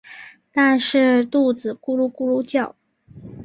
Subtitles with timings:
[0.51, 2.75] 但是肚子咕噜咕噜叫